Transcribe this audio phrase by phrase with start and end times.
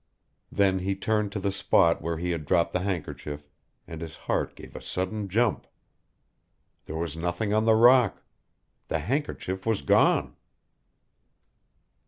[0.51, 3.47] Then he turned to the spot where he had dropped the handkerchief,
[3.87, 5.67] and his heart gave a sudden jump.
[6.85, 8.23] There was nothing on the rock.
[8.87, 10.35] The handkerchief was gone!